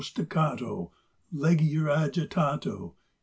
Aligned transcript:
Staccato! 0.03 0.89
Leggier 1.31 1.87
agitato! 1.87 2.95